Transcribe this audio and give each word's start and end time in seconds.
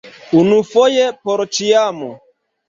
Unufoje 0.37 1.03
por 1.27 1.45
ĉiam! 1.59 2.01